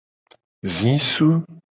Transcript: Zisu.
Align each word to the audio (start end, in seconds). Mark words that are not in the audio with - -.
Zisu. 0.75 1.29